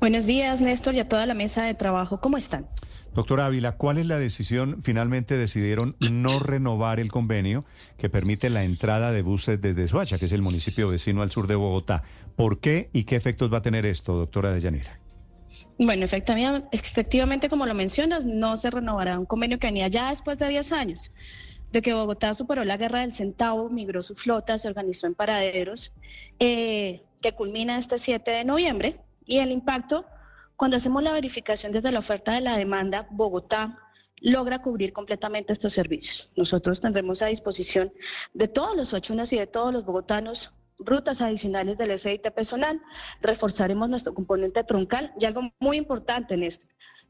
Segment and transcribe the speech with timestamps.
[0.00, 2.20] Buenos días, Néstor, y a toda la mesa de trabajo.
[2.20, 2.66] ¿Cómo están?
[3.14, 4.82] Doctora Ávila, ¿cuál es la decisión?
[4.82, 7.62] Finalmente decidieron no renovar el convenio
[7.98, 11.46] que permite la entrada de buses desde Soacha, que es el municipio vecino al sur
[11.46, 12.02] de Bogotá.
[12.36, 14.98] ¿Por qué y qué efectos va a tener esto, doctora Deyanira?
[15.78, 20.38] Bueno, efectivamente, efectivamente, como lo mencionas, no se renovará un convenio que venía ya después
[20.38, 21.12] de 10 años
[21.70, 25.92] de que Bogotá superó la guerra del centavo, migró su flota, se organizó en paraderos,
[26.38, 29.00] eh, que culmina este 7 de noviembre
[29.32, 30.04] y el impacto,
[30.56, 33.78] cuando hacemos la verificación desde la oferta de la demanda, Bogotá
[34.20, 36.28] logra cubrir completamente estos servicios.
[36.36, 37.90] Nosotros tendremos a disposición
[38.34, 42.82] de todos los ochunos y de todos los bogotanos rutas adicionales del SIT personal,
[43.22, 46.66] reforzaremos nuestro componente troncal y algo muy importante en esto,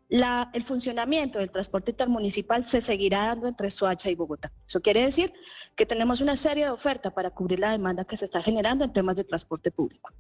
[0.09, 4.53] la, el funcionamiento del transporte intermunicipal se seguirá dando entre Soacha y Bogotá.
[4.65, 5.33] Eso quiere decir
[5.75, 8.93] que tenemos una serie de ofertas para cubrir la demanda que se está generando en
[8.93, 10.13] temas de transporte público.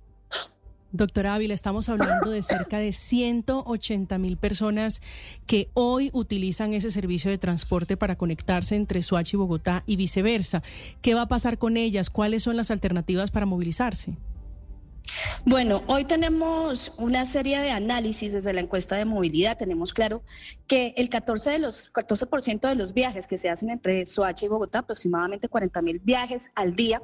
[0.92, 5.00] Doctora Ávila, estamos hablando de cerca de 180 mil personas
[5.46, 10.62] que hoy utilizan ese servicio de transporte para conectarse entre Soacha y Bogotá y viceversa.
[11.00, 12.10] ¿Qué va a pasar con ellas?
[12.10, 14.18] ¿Cuáles son las alternativas para movilizarse?
[15.46, 19.56] Bueno, hoy tenemos una serie de análisis desde la encuesta de movilidad.
[19.56, 20.22] Tenemos claro
[20.66, 24.48] que el 14 de los 14% de los viajes que se hacen entre Soacha y
[24.48, 27.00] Bogotá, aproximadamente 40 mil viajes al día,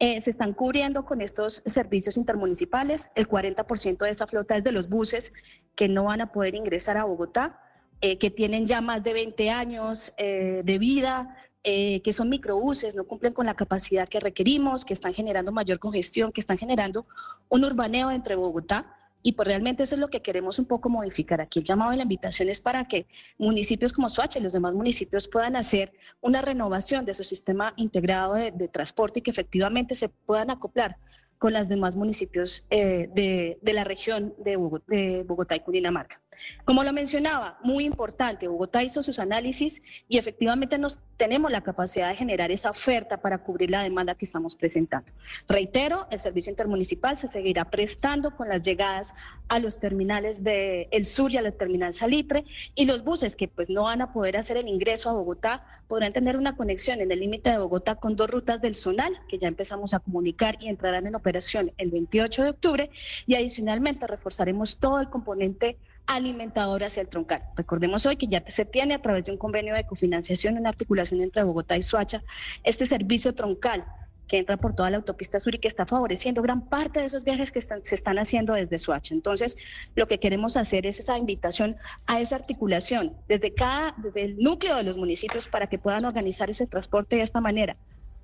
[0.00, 3.10] eh, se están cubriendo con estos servicios intermunicipales.
[3.16, 5.32] El 40% de esa flota es de los buses
[5.74, 7.60] que no van a poder ingresar a Bogotá,
[8.00, 13.04] eh, que tienen ya más de 20 años eh, de vida, que son microbuses, no
[13.04, 17.04] cumplen con la capacidad que requerimos, que están generando mayor congestión, que están generando
[17.50, 21.40] un urbaneo entre Bogotá y pues realmente eso es lo que queremos un poco modificar.
[21.40, 23.06] Aquí el llamado y la invitación es para que
[23.36, 28.34] municipios como Soacha y los demás municipios puedan hacer una renovación de su sistema integrado
[28.34, 30.96] de, transporte y que efectivamente se puedan acoplar
[31.38, 36.20] con los demás municipios eh, de, la región de Bogotá y Cundinamarca.
[36.64, 42.08] Como lo mencionaba, muy importante, Bogotá hizo sus análisis y efectivamente nos tenemos la capacidad
[42.08, 45.10] de generar esa oferta para cubrir la demanda que estamos presentando.
[45.48, 49.14] Reitero, el servicio intermunicipal se seguirá prestando con las llegadas
[49.48, 52.44] a los terminales de El Sur y a la terminal Salitre
[52.74, 56.12] y los buses que pues no van a poder hacer el ingreso a Bogotá podrán
[56.12, 59.48] tener una conexión en el límite de Bogotá con dos rutas del Zonal que ya
[59.48, 62.90] empezamos a comunicar y entrarán en operación el 28 de octubre
[63.26, 67.44] y adicionalmente reforzaremos todo el componente alimentador hacia el troncal.
[67.54, 71.22] Recordemos hoy que ya se tiene a través de un convenio de cofinanciación en articulación
[71.22, 72.24] entre Bogotá y Suacha
[72.64, 73.84] este servicio troncal
[74.26, 77.24] que entra por toda la autopista sur y que está favoreciendo gran parte de esos
[77.24, 79.14] viajes que se están haciendo desde Suacha.
[79.14, 79.56] Entonces,
[79.94, 81.76] lo que queremos hacer es esa invitación
[82.06, 86.50] a esa articulación desde cada, desde el núcleo de los municipios para que puedan organizar
[86.50, 87.76] ese transporte de esta manera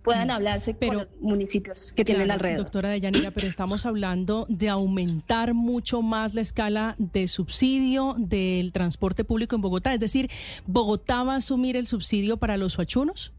[0.04, 2.64] puedan hablarse con los municipios que tienen alrededor.
[2.64, 9.24] Doctora Deyanira, pero estamos hablando de aumentar mucho más la escala de subsidio del transporte
[9.24, 9.94] público en Bogotá.
[9.94, 10.30] Es decir,
[10.66, 13.32] ¿Bogotá va a asumir el subsidio para los huachunos?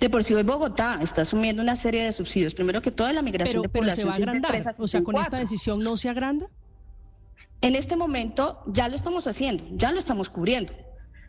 [0.00, 2.52] De por sí hoy Bogotá está asumiendo una serie de subsidios.
[2.52, 4.74] Primero que toda la migración de población se va a agrandar.
[4.78, 6.48] o sea, con esta decisión no se agranda.
[7.60, 10.72] En este momento ya lo estamos haciendo, ya lo estamos cubriendo.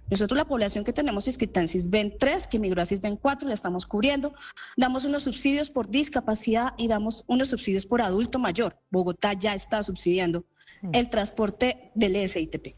[0.09, 3.53] Nosotros la población que tenemos inscrita en CISBEN 3, que migró a CISBEN 4, la
[3.53, 4.33] estamos cubriendo.
[4.77, 8.77] Damos unos subsidios por discapacidad y damos unos subsidios por adulto mayor.
[8.89, 10.45] Bogotá ya está subsidiando
[10.81, 10.89] mm.
[10.93, 12.75] el transporte del SITP.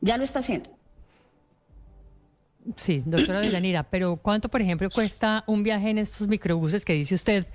[0.00, 0.70] Ya lo está haciendo.
[2.76, 7.14] Sí, doctora Deyanira, pero ¿cuánto, por ejemplo, cuesta un viaje en estos microbuses que dice
[7.14, 7.46] usted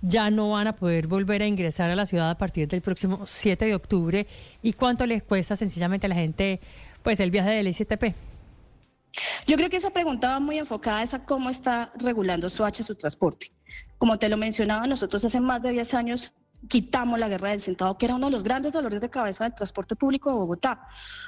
[0.00, 3.26] ya no van a poder volver a ingresar a la ciudad a partir del próximo
[3.26, 4.26] 7 de octubre?
[4.62, 6.60] ¿Y cuánto les cuesta sencillamente a la gente
[7.02, 8.14] pues el viaje del SITP?
[9.46, 13.52] Yo creo que esa pregunta va muy enfocada a cómo está regulando Soacha su transporte.
[13.98, 16.32] Como te lo mencionaba, nosotros hace más de 10 años
[16.68, 19.54] quitamos la guerra del centavo, que era uno de los grandes dolores de cabeza del
[19.54, 20.86] transporte público de Bogotá.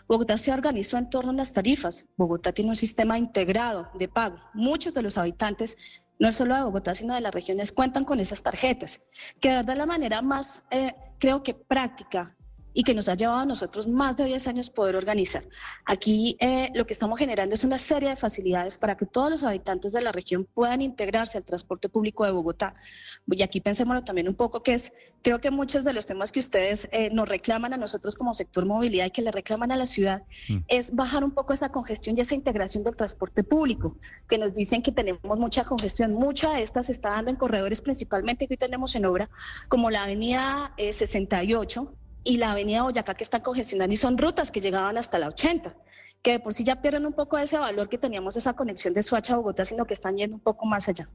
[0.08, 2.06] Bogotá se organizó en torno a las tarifas.
[2.16, 4.36] Bogotá tiene un sistema integrado de pago.
[4.54, 5.76] Muchos de los habitantes,
[6.18, 9.02] no solo de Bogotá, sino de las regiones, cuentan con esas tarjetas,
[9.40, 12.35] que de verdad la manera más, eh, creo que práctica
[12.76, 15.42] y que nos ha llevado a nosotros más de 10 años poder organizar.
[15.86, 19.44] Aquí eh, lo que estamos generando es una serie de facilidades para que todos los
[19.44, 22.74] habitantes de la región puedan integrarse al transporte público de Bogotá.
[23.30, 24.92] Y aquí pensémoslo también un poco, que es,
[25.22, 28.66] creo que muchos de los temas que ustedes eh, nos reclaman a nosotros como sector
[28.66, 30.58] movilidad y que le reclaman a la ciudad, mm.
[30.68, 33.96] es bajar un poco esa congestión y esa integración del transporte público,
[34.28, 36.12] que nos dicen que tenemos mucha congestión.
[36.12, 39.30] Mucha de estas se está dando en corredores principalmente que hoy tenemos en obra,
[39.68, 44.50] como la avenida 68 eh, y la avenida Boyacá que están congestionando y son rutas
[44.50, 45.74] que llegaban hasta la 80
[46.22, 48.92] que de por sí ya pierden un poco de ese valor que teníamos esa conexión
[48.94, 51.08] de Suacha a Bogotá, sino que están yendo un poco más allá.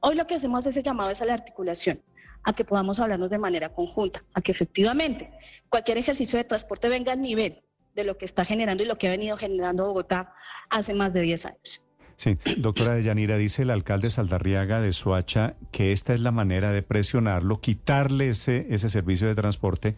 [0.00, 2.00] Hoy lo que hacemos ese llamado es a la articulación,
[2.42, 5.30] a que podamos hablarnos de manera conjunta, a que efectivamente
[5.68, 7.62] cualquier ejercicio de transporte venga al nivel
[7.94, 10.34] de lo que está generando y lo que ha venido generando Bogotá
[10.68, 11.84] hace más de 10 años.
[12.16, 16.82] Sí, doctora Deyanira, dice el alcalde Saldarriaga de Suacha que esta es la manera de
[16.82, 19.94] presionarlo, quitarle ese, ese servicio de transporte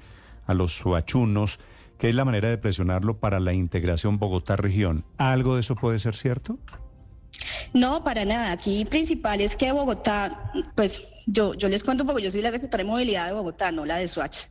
[0.49, 1.61] a los suachunos,
[1.99, 5.05] que es la manera de presionarlo para la integración Bogotá-región.
[5.19, 6.59] ¿Algo de eso puede ser cierto?
[7.75, 8.51] No, para nada.
[8.51, 12.85] Aquí principal es que Bogotá, pues yo, yo les cuento poco, yo soy la secretaria
[12.85, 14.49] de movilidad de Bogotá, no la de Suacha.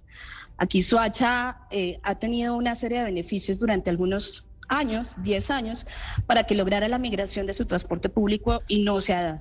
[0.58, 5.86] Aquí Suacha eh, ha tenido una serie de beneficios durante algunos años, 10 años,
[6.28, 9.40] para que lograra la migración de su transporte público y no se ha dado.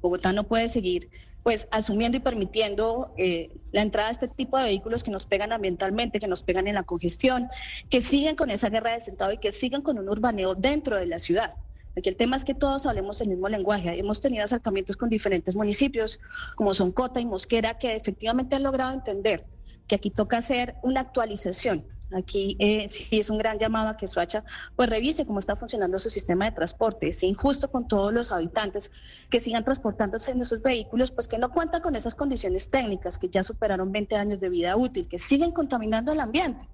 [0.00, 1.10] Bogotá no puede seguir
[1.42, 5.52] pues asumiendo y permitiendo eh, la entrada de este tipo de vehículos que nos pegan
[5.52, 7.48] ambientalmente, que nos pegan en la congestión,
[7.88, 11.06] que siguen con esa guerra de sentado y que sigan con un urbaneo dentro de
[11.06, 11.54] la ciudad.
[11.96, 13.98] Aquí el tema es que todos hablemos el mismo lenguaje.
[13.98, 16.20] Hemos tenido acercamientos con diferentes municipios,
[16.54, 19.44] como son Cota y Mosquera, que efectivamente han logrado entender
[19.88, 24.08] que aquí toca hacer una actualización Aquí eh, sí es un gran llamado a que
[24.08, 24.44] Suacha
[24.76, 27.08] pues revise cómo está funcionando su sistema de transporte.
[27.08, 28.90] Es injusto con todos los habitantes
[29.30, 33.28] que sigan transportándose en esos vehículos, pues que no cuentan con esas condiciones técnicas que
[33.28, 36.66] ya superaron 20 años de vida útil, que siguen contaminando el ambiente.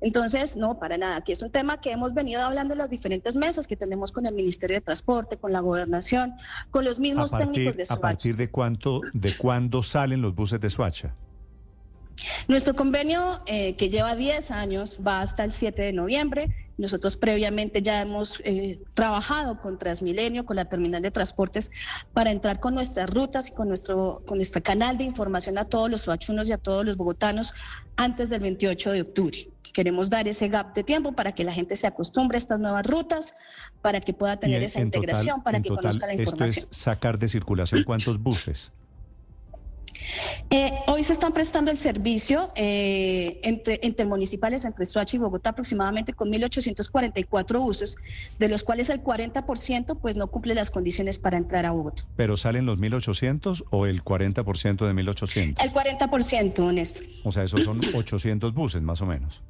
[0.00, 1.16] Entonces, no, para nada.
[1.16, 4.26] Aquí es un tema que hemos venido hablando en las diferentes mesas que tenemos con
[4.26, 6.34] el Ministerio de Transporte, con la Gobernación,
[6.70, 7.98] con los mismos técnicos de Suacha.
[7.98, 11.14] ¿A partir de cuánto, de cuándo salen los buses de Suacha?
[12.48, 16.54] Nuestro convenio, eh, que lleva 10 años, va hasta el 7 de noviembre.
[16.78, 21.70] Nosotros previamente ya hemos eh, trabajado con Transmilenio, con la terminal de transportes,
[22.14, 25.90] para entrar con nuestras rutas y con nuestro, con nuestro canal de información a todos
[25.90, 27.54] los suachunos y a todos los bogotanos
[27.96, 29.48] antes del 28 de octubre.
[29.72, 32.86] Queremos dar ese gap de tiempo para que la gente se acostumbre a estas nuevas
[32.86, 33.34] rutas,
[33.82, 36.48] para que pueda tener esa integración, para que conozca la información.
[36.48, 38.72] Esto es sacar de circulación cuántos buses.
[40.50, 45.50] Eh, hoy se están prestando el servicio eh, entre, entre municipales, entre Soacha y Bogotá,
[45.50, 47.96] aproximadamente con 1.844 usos,
[48.38, 52.04] de los cuales el 40% pues no cumple las condiciones para entrar a Bogotá.
[52.16, 55.56] ¿Pero salen los 1.800 o el 40% de 1.800?
[55.62, 57.02] El 40%, honesto.
[57.24, 59.42] O sea, esos son 800 buses más o menos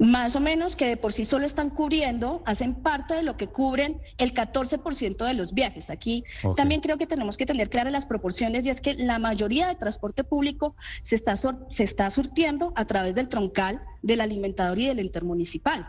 [0.00, 3.48] más o menos que de por sí solo están cubriendo, hacen parte de lo que
[3.48, 5.90] cubren el 14% de los viajes.
[5.90, 6.24] Aquí
[6.56, 9.74] también creo que tenemos que tener claras las proporciones y es que la mayoría de
[9.74, 15.00] transporte público se está, se está surtiendo a través del troncal, del alimentador y del
[15.00, 15.86] intermunicipal.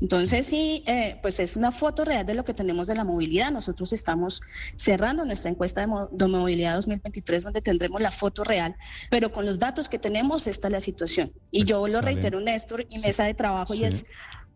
[0.00, 3.50] Entonces, sí, eh, pues es una foto real de lo que tenemos de la movilidad.
[3.50, 4.42] Nosotros estamos
[4.76, 5.86] cerrando nuestra encuesta de,
[6.26, 8.76] movilidad 2023, donde tendremos la foto real,
[9.10, 11.32] pero con los datos que tenemos, esta es la situación.
[11.50, 14.04] Y pues yo lo reitero, Néstor, y mesa de trabajo, y es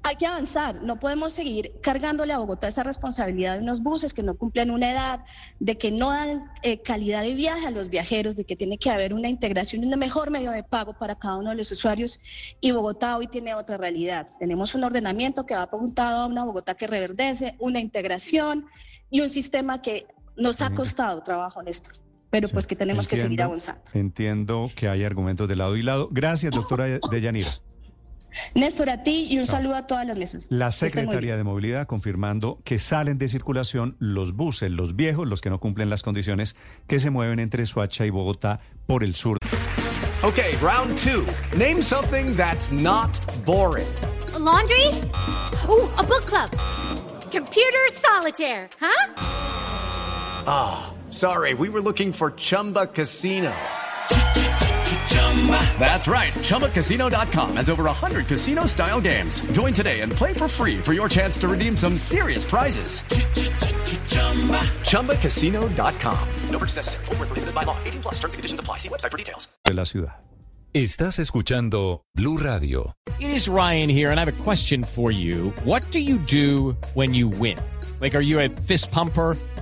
[0.02, 4.22] hay que avanzar, no podemos seguir cargándole a Bogotá esa responsabilidad de unos buses que
[4.22, 5.24] no cumplen una edad,
[5.58, 8.90] de que no dan eh, calidad de viaje a los viajeros, de que tiene que
[8.90, 12.20] haber una integración y un mejor medio de pago para cada uno de los usuarios.
[12.60, 14.26] Y Bogotá hoy tiene otra realidad.
[14.38, 18.66] Tenemos un ordenamiento que va apuntado a una Bogotá que reverdece, una integración
[19.10, 21.94] y un sistema que nos ha costado trabajo, Néstor
[22.30, 23.82] pero pues que tenemos que seguir avanzando.
[23.92, 26.08] Entiendo que hay argumentos de lado y lado.
[26.12, 27.48] Gracias, doctora Deyanira.
[28.54, 30.46] Néstor, a ti y un saludo a todas las mesas.
[30.48, 35.50] La Secretaría de Movilidad confirmando que salen de circulación los buses, los viejos, los que
[35.50, 36.56] no cumplen las condiciones,
[36.86, 39.38] que se mueven entre Suacha y Bogotá por el sur.
[40.22, 41.24] Okay, round two.
[41.56, 43.10] Name something that's not
[43.46, 43.88] boring.
[44.40, 44.86] laundry?
[45.68, 46.50] Uh, a book club.
[47.30, 49.14] Computer solitaire, huh?
[50.46, 53.52] Ah, sorry, we were looking for Chumba Casino.
[55.78, 56.32] That's right.
[56.34, 59.40] ChumbaCasino.com has over 100 casino style games.
[59.52, 63.00] Join today and play for free for your chance to redeem some serious prizes.
[64.90, 66.28] ChumbaCasino.com.
[66.50, 67.04] No purchase necessary.
[67.06, 67.76] Full prohibited by law.
[67.84, 68.76] 18 plus terms and conditions apply.
[68.78, 69.48] See website for details.
[69.64, 70.12] De la ciudad.
[70.72, 72.92] Estás escuchando Blue Radio.
[73.18, 75.50] It is Ryan here, and I have a question for you.
[75.64, 77.58] What do you do when you win?
[78.00, 79.36] Like, are you a fist pumper?